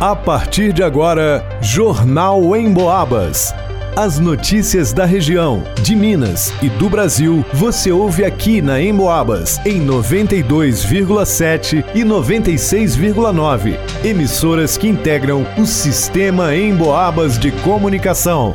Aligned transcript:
A 0.00 0.14
partir 0.14 0.72
de 0.72 0.84
agora, 0.84 1.44
Jornal 1.60 2.54
em 2.54 2.72
Boabas. 2.72 3.52
As 3.96 4.20
notícias 4.20 4.92
da 4.92 5.04
região, 5.04 5.64
de 5.82 5.96
Minas 5.96 6.52
e 6.62 6.68
do 6.68 6.88
Brasil, 6.88 7.44
você 7.52 7.90
ouve 7.90 8.24
aqui 8.24 8.62
na 8.62 8.80
Emboabas, 8.80 9.58
em 9.66 9.84
92,7 9.84 11.84
e 11.96 12.04
96,9. 12.04 13.76
Emissoras 14.04 14.76
que 14.76 14.86
integram 14.86 15.44
o 15.58 15.66
sistema 15.66 16.54
Emboabas 16.54 17.36
de 17.36 17.50
comunicação. 17.50 18.54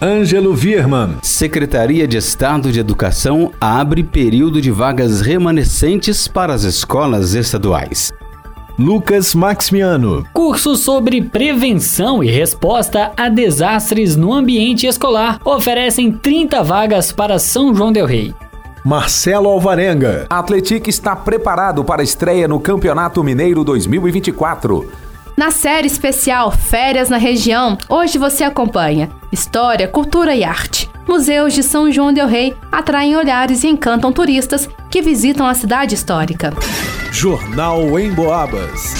Ângelo 0.00 0.54
Virman. 0.54 1.16
Secretaria 1.20 2.06
de 2.06 2.16
Estado 2.16 2.70
de 2.70 2.78
Educação 2.78 3.50
abre 3.60 4.04
período 4.04 4.62
de 4.62 4.70
vagas 4.70 5.20
remanescentes 5.20 6.28
para 6.28 6.54
as 6.54 6.62
escolas 6.62 7.34
estaduais. 7.34 8.12
Lucas 8.80 9.34
Maximiano. 9.34 10.26
Curso 10.32 10.74
sobre 10.74 11.20
prevenção 11.20 12.24
e 12.24 12.30
resposta 12.30 13.12
a 13.14 13.28
desastres 13.28 14.16
no 14.16 14.32
ambiente 14.32 14.86
escolar 14.86 15.38
oferecem 15.44 16.10
30 16.10 16.62
vagas 16.62 17.12
para 17.12 17.38
São 17.38 17.74
João 17.74 17.92
del 17.92 18.06
Rei. 18.06 18.34
Marcelo 18.82 19.50
Alvarenga. 19.50 20.26
A 20.30 20.38
Atlético 20.38 20.88
está 20.88 21.14
preparado 21.14 21.84
para 21.84 22.00
a 22.00 22.04
estreia 22.04 22.48
no 22.48 22.58
Campeonato 22.58 23.22
Mineiro 23.22 23.62
2024. 23.64 24.90
Na 25.36 25.50
série 25.50 25.86
especial 25.86 26.50
Férias 26.50 27.10
na 27.10 27.18
Região, 27.18 27.76
hoje 27.86 28.16
você 28.16 28.44
acompanha 28.44 29.10
História, 29.30 29.88
Cultura 29.88 30.34
e 30.34 30.42
Arte. 30.42 30.88
Museus 31.10 31.54
de 31.54 31.64
São 31.64 31.90
João 31.90 32.12
del 32.12 32.28
Rei 32.28 32.54
atraem 32.70 33.16
olhares 33.16 33.64
e 33.64 33.66
encantam 33.66 34.12
turistas 34.12 34.68
que 34.88 35.02
visitam 35.02 35.44
a 35.44 35.54
cidade 35.54 35.92
histórica. 35.92 36.54
Jornal 37.10 37.98
em 37.98 38.12
Boabas. 38.12 38.94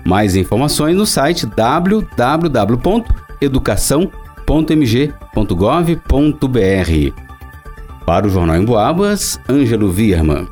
Mais 0.05 0.37
informações 0.37 0.97
no 0.97 1.05
site 1.05 1.47
www.educação.mg.gov.br. 1.47 4.20
Para 8.05 8.27
o 8.27 8.31
Jornal 8.31 8.57
em 8.57 8.65
Boabas, 8.65 9.39
Ângelo 9.49 9.93
Virman. 9.93 10.49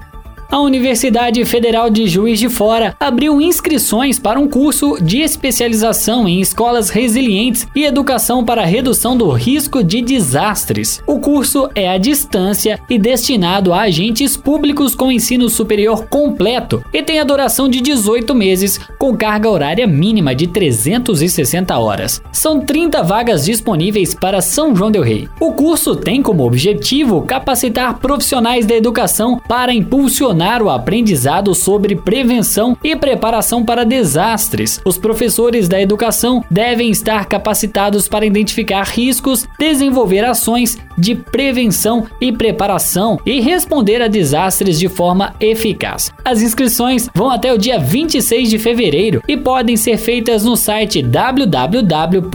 A 0.50 0.59
Universidade 0.60 1.44
Federal 1.44 1.91
de 1.91 2.09
Juiz 2.09 2.38
de 2.38 2.48
Fora 2.48 2.97
abriu 2.98 3.38
inscrições 3.38 4.19
para 4.19 4.41
um 4.41 4.48
curso 4.48 4.97
de 4.98 5.19
especialização 5.19 6.26
em 6.26 6.41
escolas 6.41 6.88
resilientes 6.88 7.69
e 7.76 7.84
educação 7.84 8.42
para 8.42 8.64
redução 8.64 9.14
do 9.14 9.31
risco 9.31 9.84
de 9.84 10.00
desastres. 10.00 11.03
O 11.06 11.20
curso 11.20 11.69
é 11.75 11.91
à 11.91 11.98
distância 11.98 12.81
e 12.88 12.98
destinado 12.98 13.75
a 13.75 13.82
agentes 13.82 14.38
públicos 14.38 14.94
com 14.94 15.12
ensino 15.12 15.50
superior 15.50 16.06
completo 16.06 16.82
e 16.94 17.03
tem 17.03 17.20
a 17.20 17.25
duração 17.25 17.69
de 17.69 17.82
18 17.82 18.34
meses, 18.34 18.80
com 18.98 19.15
carga 19.15 19.50
horária 19.50 19.86
mínima 19.86 20.34
de 20.34 20.47
360 20.47 21.78
horas. 21.78 22.22
São 22.32 22.59
30 22.59 23.03
vagas 23.03 23.44
disponíveis 23.44 24.15
para 24.15 24.41
São 24.41 24.75
João 24.75 24.91
del 24.91 25.03
Rei. 25.03 25.28
O 25.38 25.53
curso 25.53 25.94
tem 25.94 26.22
como 26.22 26.47
objetivo 26.47 27.20
capacitar 27.20 27.98
profissionais 27.98 28.65
da 28.65 28.75
educação 28.75 29.38
para 29.47 29.75
impulsionar 29.75 30.38
proporcionar 30.38 30.62
o 30.62 30.71
aprendizado 30.71 31.53
sobre 31.54 31.97
prevenção 31.97 32.76
e 32.82 32.94
preparação 32.94 33.65
para 33.65 33.84
desastres. 33.84 34.81
Os 34.84 34.97
professores 34.97 35.66
da 35.66 35.81
educação 35.81 36.44
devem 36.49 36.91
estar 36.91 37.26
capacitados 37.26 38.06
para 38.06 38.25
identificar 38.25 38.84
riscos, 38.84 39.48
desenvolver 39.59 40.25
ações 40.25 40.78
de 40.97 41.16
prevenção 41.16 42.06
e 42.21 42.31
preparação 42.32 43.19
e 43.27 43.41
responder 43.41 44.00
a 44.00 44.06
desastres 44.09 44.78
de 44.78 44.88
forma 44.88 45.34
eficaz. 45.41 46.12
As 46.25 46.41
inscrições 46.41 47.09
vão 47.15 47.31
até 47.31 47.53
o 47.53 47.59
dia 47.59 47.78
26 47.78 48.48
de 48.50 48.59
fevereiro 48.59 49.21
e 49.27 49.37
podem 49.37 49.77
ser 49.77 49.97
feitas 49.97 50.44
no 50.44 50.56
site 50.56 51.03
www.ce 51.03 52.28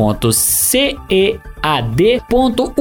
ad.ufjf.br 1.64 2.74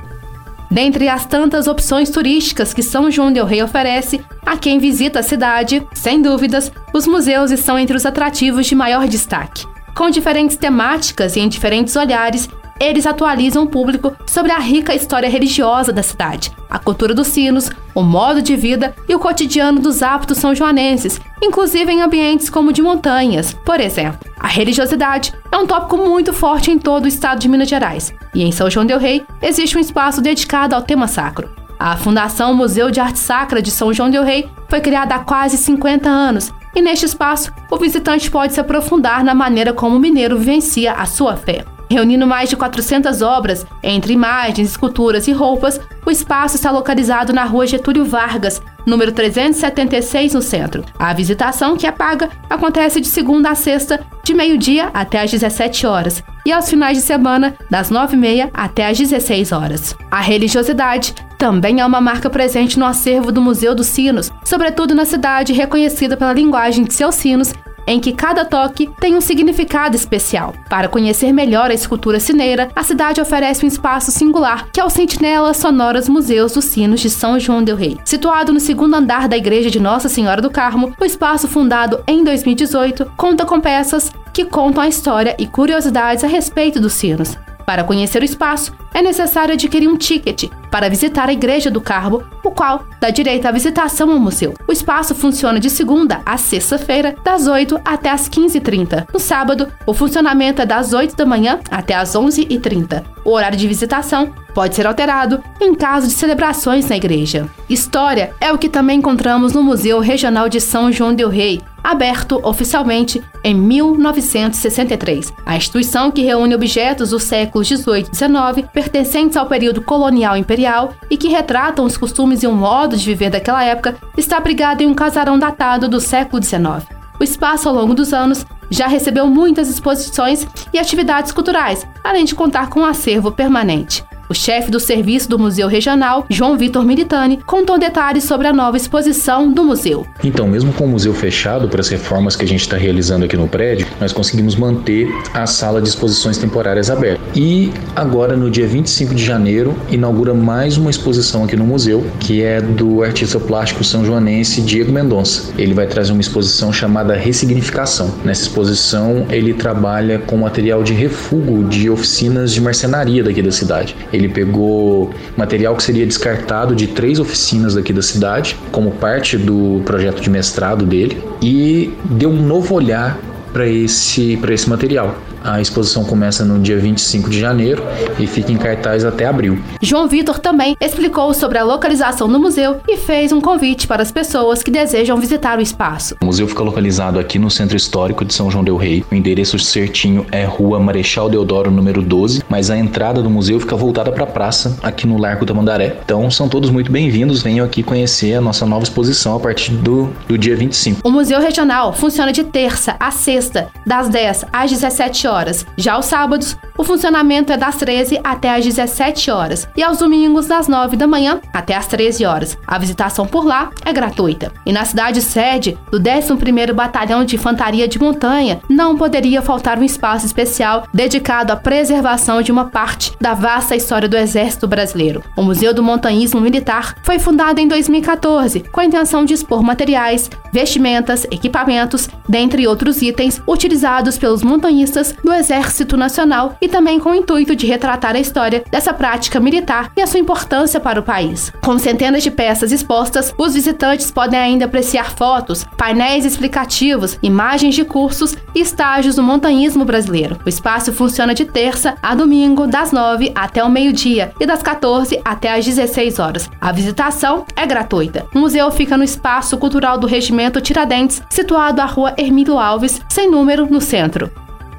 Dentre 0.71 1.09
as 1.09 1.27
tantas 1.27 1.67
opções 1.67 2.11
turísticas 2.11 2.73
que 2.73 2.83
São 2.83 3.11
João 3.11 3.33
del 3.33 3.45
Rei 3.45 3.63
oferece, 3.63 4.21
a 4.47 4.57
quem 4.57 4.79
visita 4.79 5.19
a 5.19 5.23
cidade, 5.23 5.85
sem 5.93 6.23
dúvidas, 6.23 6.71
os 6.95 7.09
museus 7.09 7.51
estão 7.51 7.77
entre 7.77 7.97
os 7.97 8.07
atrativos 8.07 8.67
de 8.67 8.75
maior 8.77 9.09
destaque. 9.09 9.67
Com 9.97 10.09
diferentes 10.11 10.57
temáticas 10.57 11.35
e 11.35 11.41
em 11.41 11.49
diferentes 11.49 11.97
olhares, 11.97 12.49
eles 12.81 13.05
atualizam 13.05 13.65
o 13.65 13.69
público 13.69 14.17
sobre 14.27 14.53
a 14.53 14.59
rica 14.59 14.95
história 14.95 15.29
religiosa 15.29 15.93
da 15.93 16.03
cidade, 16.03 16.51
a 16.71 16.79
cultura 16.79 17.13
dos 17.13 17.27
sinos, 17.27 17.71
o 17.95 18.03
modo 18.03 18.41
de 18.41 18.57
vida 18.57 18.95
e 19.07 19.15
o 19.15 19.19
cotidiano 19.19 19.81
dos 19.81 20.03
aptos 20.03 20.39
são 20.39 20.55
joanenses, 20.55 21.21
inclusive 21.43 21.93
em 21.93 22.01
ambientes 22.01 22.49
como 22.49 22.73
de 22.73 22.81
montanhas, 22.81 23.53
por 23.53 23.81
exemplo. 23.81 24.21
A 24.39 24.49
religiosidade 24.49 25.35
é 25.52 25.56
um 25.56 25.67
tópico 25.67 25.97
muito 25.97 26.32
forte 26.32 26.70
em 26.70 26.79
todo 26.79 27.05
o 27.05 27.08
estado 27.08 27.41
de 27.41 27.49
Minas 27.49 27.69
Gerais, 27.69 28.14
e 28.35 28.43
em 28.43 28.52
São 28.52 28.70
João 28.70 28.87
del 28.87 28.99
Rei 28.99 29.25
existe 29.43 29.76
um 29.76 29.81
espaço 29.81 30.20
dedicado 30.20 30.75
ao 30.75 30.82
tema 30.82 31.08
sacro. 31.08 31.50
A 31.79 31.97
Fundação 31.97 32.55
Museu 32.55 32.91
de 32.91 33.00
Arte 33.00 33.19
Sacra 33.19 33.61
de 33.61 33.70
São 33.70 33.93
João 33.93 34.11
del 34.11 34.23
Rei 34.23 34.49
foi 34.69 34.81
criada 34.81 35.14
há 35.14 35.19
quase 35.20 35.56
50 35.56 36.08
anos, 36.08 36.52
e 36.75 36.81
neste 36.81 37.06
espaço 37.06 37.52
o 37.70 37.76
visitante 37.79 38.31
pode 38.31 38.52
se 38.52 38.61
aprofundar 38.61 39.25
na 39.25 39.35
maneira 39.35 39.73
como 39.73 39.97
o 39.97 40.00
mineiro 40.00 40.38
vivencia 40.38 40.93
a 40.93 41.06
sua 41.06 41.37
fé. 41.37 41.64
Reunindo 41.91 42.25
mais 42.25 42.49
de 42.49 42.56
400 42.56 43.20
obras, 43.20 43.67
entre 43.82 44.12
imagens, 44.12 44.69
esculturas 44.69 45.26
e 45.26 45.32
roupas, 45.32 45.81
o 46.06 46.11
espaço 46.11 46.55
está 46.55 46.70
localizado 46.70 47.32
na 47.32 47.43
rua 47.43 47.67
Getúlio 47.67 48.05
Vargas, 48.05 48.62
número 48.87 49.12
376, 49.12 50.35
no 50.35 50.43
centro. 50.43 50.85
A 50.99 51.12
visitação, 51.12 51.77
que 51.77 51.87
é 51.87 51.93
paga, 51.93 52.29
acontece 52.49 53.00
de 53.00 53.09
segunda 53.09 53.50
a 53.50 53.55
sexta, 53.55 54.00
de 54.25 54.35
meio-dia 54.35 54.91
até 54.93 55.21
às 55.21 55.31
17 55.31 55.87
horas, 55.87 56.23
e 56.44 56.53
aos 56.53 56.69
finais 56.69 56.97
de 56.97 57.03
semana, 57.03 57.55
das 57.71 57.91
9h30 57.91 58.50
até 58.53 58.87
às 58.87 58.99
16 58.99 59.53
horas. 59.53 59.94
A 60.11 60.21
religiosidade 60.21 61.15
também 61.38 61.81
é 61.81 61.87
uma 61.87 62.00
marca 62.00 62.29
presente 62.29 62.79
no 62.79 62.85
acervo 62.85 63.32
do 63.32 63.41
Museu 63.41 63.75
dos 63.75 63.87
Sinos, 63.87 64.31
sobretudo 64.44 64.94
na 64.94 65.06
cidade 65.06 65.53
reconhecida 65.53 66.17
pela 66.17 66.35
linguagem 66.35 66.85
de 66.85 66.93
seus 66.93 67.15
sinos 67.15 67.55
em 67.87 68.00
que 68.00 68.12
cada 68.12 68.44
toque 68.44 68.91
tem 69.00 69.17
um 69.17 69.21
significado 69.21 69.97
especial. 69.97 70.55
Para 70.69 70.88
conhecer 70.88 71.32
melhor 71.32 71.71
a 71.71 71.75
escultura 71.75 72.21
cineira, 72.21 72.69
a 72.75 72.82
cidade 72.82 73.21
oferece 73.21 73.65
um 73.65 73.69
espaço 73.69 74.11
singular, 74.11 74.69
que 74.73 74.81
é 74.81 74.85
o 74.85 74.91
Sentinela 74.91 75.55
Sonoras 75.55 76.09
Museus 76.09 76.53
dos 76.53 76.65
Sinos 76.67 77.00
de 77.00 77.11
São 77.11 77.38
João 77.38 77.62
del 77.62 77.77
Rei. 77.77 77.99
Situado 78.05 78.53
no 78.53 78.61
segundo 78.61 78.94
andar 78.94 79.29
da 79.29 79.37
Igreja 79.37 79.71
de 79.71 79.81
Nossa 79.81 80.09
Senhora 80.09 80.43
do 80.43 80.50
Carmo, 80.50 80.94
o 81.00 81.05
espaço 81.05 81.49
fundado 81.49 82.03
em 82.06 82.25
2018 82.25 83.12
conta 83.17 83.44
com 83.44 83.61
peças 83.61 84.12
que 84.33 84.44
contam 84.44 84.83
a 84.83 84.88
história 84.88 85.35
e 85.38 85.47
curiosidades 85.47 86.25
a 86.25 86.29
respeito 86.29 86.81
dos 86.81 86.93
sinos. 86.93 87.37
Para 87.67 87.85
conhecer 87.85 88.23
o 88.23 88.25
espaço, 88.25 88.73
é 88.93 89.03
necessário 89.03 89.55
adquirir 89.55 89.89
um 89.89 89.97
ticket 89.97 90.51
para 90.71 90.89
visitar 90.89 91.29
a 91.29 91.33
Igreja 91.33 91.71
do 91.71 91.81
Carmo, 91.81 92.23
o 92.45 92.51
qual 92.51 92.85
dá 93.01 93.11
direito 93.11 93.47
à 93.47 93.51
visitação 93.51 94.11
ao 94.11 94.19
museu. 94.19 94.55
O 94.69 94.73
espaço 94.73 95.15
funciona 95.15 95.59
de 95.59 95.69
segunda 95.69 96.21
a 96.25 96.37
sexta-feira, 96.37 97.17
das 97.25 97.47
8 97.47 97.81
até 97.85 98.11
as 98.11 98.29
15h30. 98.29 99.09
No 99.13 99.19
sábado, 99.19 99.69
o 99.87 99.93
funcionamento 99.93 100.63
é 100.63 100.67
das 100.67 100.93
8 100.93 101.17
da 101.17 101.27
manhã 101.27 101.59
até 101.71 101.95
as 101.95 102.15
11h30. 102.15 103.03
O 103.25 103.31
horário 103.31 103.59
de 103.59 103.69
visitação 103.69 104.33
pode 104.55 104.75
ser 104.75 104.87
alterado 104.87 105.43
em 105.61 105.75
caso 105.75 106.09
de 106.09 106.13
celebrações 106.13 106.89
na 106.89 106.97
igreja. 106.97 107.49
História 107.69 108.33
é 108.41 108.53
o 108.53 108.59
que 108.59 108.69
também 108.69 108.99
encontramos 108.99 109.53
no 109.53 109.63
Museu 109.63 110.01
Regional 110.01 110.49
de 110.49 110.61
São 110.61 110.91
João 110.91 111.15
del 111.15 111.29
Rei, 111.29 111.61
aberto 111.83 112.41
oficialmente 112.43 113.23
em 113.43 113.55
1963. 113.55 115.33
A 115.47 115.57
instituição, 115.57 116.11
que 116.11 116.23
reúne 116.23 116.55
objetos 116.55 117.11
dos 117.11 117.23
séculos 117.23 117.69
18 117.69 118.09
e 118.09 118.11
19, 118.11 118.67
pertencentes 118.81 119.37
ao 119.37 119.44
período 119.44 119.82
colonial 119.82 120.37
imperial 120.37 120.94
e 121.11 121.17
que 121.19 121.29
retratam 121.29 121.85
os 121.85 121.99
costumes 121.99 122.43
e 122.43 122.47
o 122.47 122.53
modo 122.53 122.97
de 122.97 123.05
viver 123.05 123.29
daquela 123.29 123.62
época, 123.62 123.97
está 124.17 124.38
abrigada 124.38 124.82
em 124.82 124.87
um 124.87 124.94
casarão 124.94 125.38
datado 125.38 125.87
do 125.87 126.00
século 126.00 126.41
19. 126.41 126.87
O 127.21 127.23
espaço, 127.23 127.69
ao 127.69 127.75
longo 127.75 127.93
dos 127.93 128.15
anos, 128.15 128.47
já 128.71 128.87
recebeu 128.87 129.27
muitas 129.27 129.69
exposições 129.69 130.47
e 130.73 130.79
atividades 130.79 131.31
culturais, 131.31 131.87
além 132.03 132.25
de 132.25 132.35
contar 132.35 132.71
com 132.71 132.81
um 132.81 132.87
acervo 132.87 133.31
permanente. 133.31 134.03
O 134.31 134.35
chefe 134.35 134.71
do 134.71 134.79
serviço 134.79 135.29
do 135.29 135.37
Museu 135.37 135.67
Regional, 135.67 136.25
João 136.31 136.56
Vitor 136.56 136.85
Militani, 136.85 137.41
contou 137.44 137.77
detalhes 137.77 138.23
sobre 138.23 138.47
a 138.47 138.53
nova 138.53 138.77
exposição 138.77 139.53
do 139.53 139.65
museu. 139.65 140.06
Então, 140.23 140.47
mesmo 140.47 140.73
com 140.73 140.85
o 140.85 140.88
museu 140.88 141.12
fechado 141.12 141.69
para 141.69 141.81
as 141.81 141.88
reformas 141.88 142.37
que 142.37 142.44
a 142.44 142.47
gente 142.47 142.61
está 142.61 142.77
realizando 142.77 143.25
aqui 143.25 143.37
no 143.37 143.49
prédio, 143.49 143.88
nós 144.00 144.12
conseguimos 144.12 144.55
manter 144.55 145.12
a 145.35 145.47
sala 145.47 145.82
de 145.82 145.88
exposições 145.88 146.38
temporárias 146.38 146.93
aberta. 146.93 147.21
E 147.35 147.73
agora, 147.97 148.37
no 148.37 148.49
dia 148.49 148.69
25 148.69 149.16
de 149.16 149.25
janeiro, 149.25 149.75
inaugura 149.90 150.33
mais 150.33 150.76
uma 150.76 150.90
exposição 150.90 151.43
aqui 151.43 151.57
no 151.57 151.64
museu, 151.64 152.07
que 152.21 152.40
é 152.40 152.61
do 152.61 153.02
artista 153.02 153.40
plástico 153.40 153.83
são 153.83 154.05
joanense 154.05 154.61
Diego 154.61 154.93
Mendonça. 154.93 155.52
Ele 155.59 155.75
vai 155.75 155.88
trazer 155.88 156.12
uma 156.12 156.21
exposição 156.21 156.73
chamada 156.73 157.16
Ressignificação. 157.16 158.14
Nessa 158.25 158.43
exposição, 158.43 159.26
ele 159.28 159.55
trabalha 159.55 160.21
com 160.21 160.37
material 160.37 160.85
de 160.85 160.95
refúgio 160.95 161.64
de 161.64 161.90
oficinas 161.90 162.52
de 162.52 162.61
marcenaria 162.61 163.25
daqui 163.25 163.43
da 163.43 163.50
cidade. 163.50 163.97
Ele 164.20 164.20
pegou 164.29 165.11
material 165.37 165.75
que 165.77 165.83
seria 165.83 166.07
descartado 166.07 166.75
de 166.75 166.89
três 166.89 167.19
oficinas 167.19 167.75
daqui 167.75 167.93
da 167.93 168.03
cidade, 168.03 168.57
como 168.71 168.91
parte 168.93 169.37
do 169.37 169.83
projeto 169.85 170.21
de 170.21 170.31
mestrado 170.31 170.85
dele, 170.85 171.23
e 171.43 171.93
deu 172.05 172.31
um 172.31 172.43
novo 172.43 172.75
olhar 172.75 173.19
para 173.53 173.67
esse, 173.67 174.39
esse 174.50 174.69
material. 174.69 175.17
A 175.42 175.61
exposição 175.61 176.04
começa 176.04 176.44
no 176.44 176.59
dia 176.59 176.78
25 176.78 177.30
de 177.30 177.40
janeiro 177.40 177.82
e 178.18 178.26
fica 178.26 178.52
em 178.52 178.59
cartaz 178.59 179.04
até 179.04 179.26
abril. 179.26 179.59
João 179.80 180.06
Vitor 180.06 180.38
também 180.38 180.76
explicou 180.80 181.32
sobre 181.32 181.56
a 181.56 181.64
localização 181.64 182.28
do 182.28 182.38
museu 182.38 182.80
e 182.87 182.97
fez 182.97 183.32
um 183.32 183.40
convite 183.40 183.87
para 183.87 184.02
as 184.02 184.12
pessoas 184.12 184.62
que 184.62 184.70
desejam 184.70 185.16
visitar 185.16 185.59
o 185.59 185.62
espaço. 185.62 186.16
O 186.20 186.26
museu 186.26 186.47
fica 186.47 186.62
localizado 186.62 187.18
aqui 187.18 187.38
no 187.38 187.50
Centro 187.50 187.76
Histórico 187.76 188.25
de 188.25 188.35
São 188.35 188.50
João 188.50 188.62
del 188.62 188.76
Rei. 188.76 189.02
O 189.11 189.14
endereço 189.14 189.59
certinho 189.59 190.26
é 190.30 190.44
Rua 190.44 190.78
Marechal 190.78 191.30
Deodoro, 191.30 191.70
número 191.70 192.02
12, 192.02 192.42
mas 192.49 192.70
a 192.70 192.76
entrada 192.76 193.23
do 193.23 193.30
museu 193.30 193.59
fica 193.59 193.75
voltada 193.75 194.12
para 194.12 194.25
a 194.25 194.26
praça, 194.26 194.78
aqui 194.82 195.06
no 195.06 195.18
Largo 195.18 195.47
Tamandaré. 195.47 195.97
Então 196.04 196.30
são 196.30 196.49
todos 196.49 196.68
muito 196.68 196.92
bem-vindos, 196.92 197.42
venham 197.42 197.64
aqui 197.64 197.82
conhecer 197.82 198.35
a 198.35 198.40
nossa 198.40 198.66
nova 198.66 198.85
exposição 198.85 199.37
a 199.37 199.40
partir 199.40 199.73
do, 199.73 200.11
do 200.28 200.37
dia 200.37 200.54
25. 200.54 201.00
O 201.02 201.11
Museu 201.11 201.40
Regional 201.40 201.94
funciona 201.94 202.30
de 202.30 202.44
terça 202.44 202.97
a 203.00 203.11
sexta, 203.11 203.68
das 203.87 204.09
10 204.09 204.44
às 204.52 204.70
17 204.70 205.26
horas. 205.26 205.30
Já 205.77 205.95
aos 205.95 206.07
sábados, 206.07 206.57
O 206.81 206.83
funcionamento 206.83 207.53
é 207.53 207.59
das 207.59 207.77
13 207.77 208.21
até 208.25 208.57
às 208.57 208.65
17 208.65 209.31
horas 209.31 209.69
e 209.77 209.83
aos 209.83 209.99
domingos 209.99 210.47
das 210.47 210.67
9 210.67 210.97
da 210.97 211.07
manhã 211.07 211.39
até 211.53 211.77
às 211.77 211.87
13 211.87 212.25
horas. 212.25 212.57
A 212.67 212.79
visitação 212.79 213.27
por 213.27 213.45
lá 213.45 213.69
é 213.85 213.93
gratuita. 213.93 214.51
E 214.65 214.73
na 214.73 214.87
cidade 214.87 215.21
sede 215.21 215.77
do 215.91 216.01
11º 216.01 216.73
Batalhão 216.73 217.23
de 217.23 217.37
Infantaria 217.37 217.87
de 217.87 218.01
Montanha, 218.01 218.63
não 218.67 218.97
poderia 218.97 219.43
faltar 219.43 219.79
um 219.79 219.85
espaço 219.85 220.25
especial 220.25 220.87
dedicado 220.91 221.53
à 221.53 221.57
preservação 221.57 222.41
de 222.41 222.51
uma 222.51 222.71
parte 222.71 223.13
da 223.21 223.35
vasta 223.35 223.77
história 223.77 224.09
do 224.09 224.17
Exército 224.17 224.67
Brasileiro. 224.67 225.23
O 225.37 225.43
Museu 225.43 225.75
do 225.75 225.83
Montanhismo 225.83 226.41
Militar 226.41 226.97
foi 227.03 227.19
fundado 227.19 227.61
em 227.61 227.69
2014 227.69 228.61
com 228.73 228.81
a 228.81 228.87
intenção 228.87 229.23
de 229.23 229.35
expor 229.35 229.63
materiais, 229.63 230.31
vestimentas, 230.51 231.27
equipamentos, 231.31 232.09
dentre 232.27 232.67
outros 232.67 233.03
itens 233.03 233.43
utilizados 233.47 234.17
pelos 234.17 234.43
montanhistas 234.43 235.15
do 235.23 235.31
Exército 235.31 235.95
Nacional 235.95 236.57
e 236.59 236.70
também 236.71 236.99
com 236.99 237.11
o 237.11 237.15
intuito 237.15 237.55
de 237.55 237.67
retratar 237.67 238.17
a 238.17 238.21
história 238.21 238.65
dessa 238.71 238.95
prática 238.95 239.39
militar 239.41 239.91
e 239.97 240.00
a 240.00 240.07
sua 240.07 240.21
importância 240.21 240.81
para 240.81 241.00
o 241.00 241.03
país. 241.03 241.53
Com 241.62 241.79
centenas 241.79 242.23
de 242.23 242.31
peças 242.31 242.73
expostas, 242.73 243.35
os 243.37 243.55
visitantes 243.55 244.11
podem 244.11 244.39
ainda 244.39 244.65
apreciar 244.65 245.11
fotos, 245.11 245.65
painéis 245.77 246.25
explicativos, 246.25 247.19
imagens 247.23 247.75
de 247.75 247.85
cursos 247.85 248.37
e 248.55 248.61
estágios 248.61 249.17
do 249.17 249.23
montanhismo 249.23 249.85
brasileiro. 249.85 250.39
O 250.45 250.49
espaço 250.49 250.93
funciona 250.93 251.35
de 251.35 251.45
terça 251.45 251.95
a 252.03 252.15
domingo, 252.15 252.67
das 252.67 252.93
9 252.93 253.33
até 253.35 253.62
o 253.62 253.71
meio-dia 253.71 254.33
e 254.41 254.47
das 254.47 254.62
14 254.62 255.21
até 255.25 255.53
as 255.53 255.65
16 255.65 256.19
horas. 256.19 256.50
A 256.61 256.73
visitação 256.73 257.45
é 257.57 257.67
gratuita. 257.67 258.27
O 258.35 258.39
museu 258.39 258.71
fica 258.71 258.97
no 258.97 259.05
Espaço 259.05 259.59
Cultural 259.59 259.99
do 259.99 260.07
Regimento 260.07 260.61
Tiradentes, 260.61 261.23
situado 261.29 261.81
à 261.81 261.87
rua 261.87 262.15
Hermílio 262.17 262.59
Alves, 262.59 263.00
sem 263.09 263.31
número, 263.31 263.67
no 263.71 263.81
centro. 263.81 264.31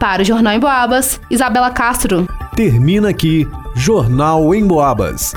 Para 0.01 0.23
o 0.23 0.25
Jornal 0.25 0.55
em 0.55 0.59
Boabas, 0.59 1.21
Isabela 1.29 1.69
Castro. 1.69 2.27
Termina 2.55 3.09
aqui 3.09 3.47
Jornal 3.75 4.51
em 4.55 4.65
Boabas. 4.65 5.31